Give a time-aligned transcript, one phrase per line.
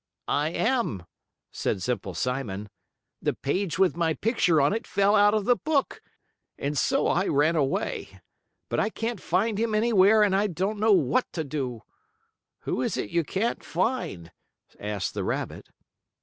[0.27, 1.05] "I am,"
[1.51, 2.69] said Simple Simon.
[3.21, 6.01] "The page with my picture on it fell out of the book,
[6.57, 8.19] and so I ran away.
[8.67, 11.83] But I can't find him anywhere and I don't know what to do."
[12.61, 14.31] "Who is it you can't find?"
[14.79, 15.69] asked the rabbit.